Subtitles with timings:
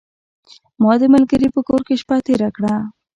[0.81, 2.75] ما د ملګري په کور کې شپه تیره کړه.